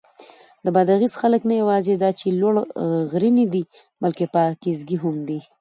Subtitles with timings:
[0.65, 2.55] د بادغیس خلک نه یواځې دا چې لوړ
[3.11, 3.63] غرني دي،
[4.03, 5.39] بلکې پاکیزګي هم دي.